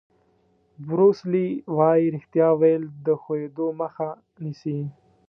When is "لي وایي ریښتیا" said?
1.31-2.47